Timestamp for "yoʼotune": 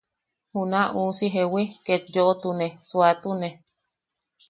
2.15-2.67